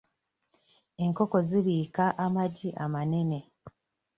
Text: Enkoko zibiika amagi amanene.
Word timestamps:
Enkoko 1.03 1.37
zibiika 1.47 2.05
amagi 2.25 2.69
amanene. 2.83 3.39